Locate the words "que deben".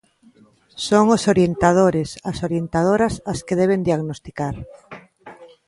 3.45-3.81